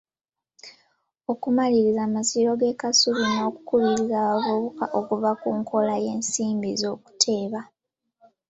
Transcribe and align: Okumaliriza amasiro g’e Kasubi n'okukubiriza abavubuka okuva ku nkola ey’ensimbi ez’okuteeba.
Okumaliriza 1.31 2.01
amasiro 2.09 2.51
g’e 2.59 2.73
Kasubi 2.79 3.25
n'okukubiriza 3.31 4.15
abavubuka 4.27 4.85
okuva 4.99 5.31
ku 5.41 5.49
nkola 5.59 5.91
ey’ensimbi 5.99 6.67
ez’okuteeba. 6.75 7.59